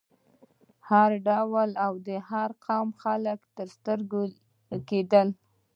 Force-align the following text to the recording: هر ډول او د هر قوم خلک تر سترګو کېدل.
هر 0.89 1.09
ډول 1.27 1.69
او 1.85 1.93
د 2.07 2.09
هر 2.29 2.49
قوم 2.65 2.89
خلک 3.01 3.39
تر 3.57 3.67
سترګو 3.75 4.23
کېدل. 4.89 5.27